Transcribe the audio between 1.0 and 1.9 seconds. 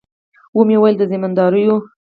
زمينداورو.